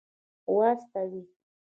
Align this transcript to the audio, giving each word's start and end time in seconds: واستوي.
واستوي. 0.55 1.23